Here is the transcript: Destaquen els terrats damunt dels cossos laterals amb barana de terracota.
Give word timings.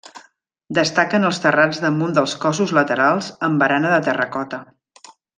Destaquen 0.77 1.27
els 1.27 1.39
terrats 1.43 1.81
damunt 1.83 2.15
dels 2.17 2.33
cossos 2.45 2.73
laterals 2.81 3.27
amb 3.49 3.61
barana 3.65 3.93
de 3.97 4.01
terracota. 4.09 4.61